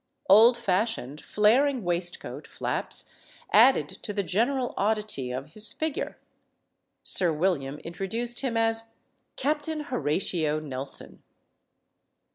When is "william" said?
7.31-7.77